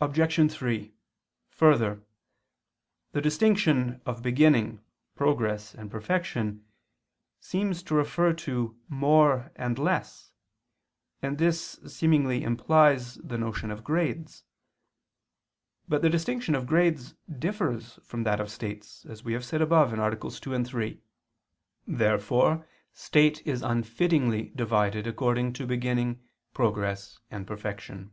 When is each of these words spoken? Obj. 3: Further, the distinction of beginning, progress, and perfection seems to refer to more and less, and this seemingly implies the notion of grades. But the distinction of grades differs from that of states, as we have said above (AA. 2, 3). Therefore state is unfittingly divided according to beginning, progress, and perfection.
Obj. 0.00 0.52
3: 0.52 0.92
Further, 1.50 2.02
the 3.12 3.20
distinction 3.20 4.02
of 4.04 4.20
beginning, 4.20 4.80
progress, 5.14 5.76
and 5.76 5.92
perfection 5.92 6.66
seems 7.38 7.84
to 7.84 7.94
refer 7.94 8.32
to 8.32 8.76
more 8.88 9.52
and 9.54 9.78
less, 9.78 10.32
and 11.22 11.38
this 11.38 11.78
seemingly 11.86 12.42
implies 12.42 13.14
the 13.18 13.38
notion 13.38 13.70
of 13.70 13.84
grades. 13.84 14.42
But 15.86 16.02
the 16.02 16.10
distinction 16.10 16.56
of 16.56 16.66
grades 16.66 17.14
differs 17.38 18.00
from 18.02 18.24
that 18.24 18.40
of 18.40 18.50
states, 18.50 19.06
as 19.06 19.22
we 19.22 19.34
have 19.34 19.44
said 19.44 19.62
above 19.62 19.94
(AA. 19.96 20.10
2, 20.10 20.64
3). 20.64 21.00
Therefore 21.86 22.66
state 22.92 23.40
is 23.46 23.62
unfittingly 23.62 24.48
divided 24.56 25.06
according 25.06 25.52
to 25.52 25.64
beginning, 25.64 26.20
progress, 26.54 27.20
and 27.30 27.46
perfection. 27.46 28.12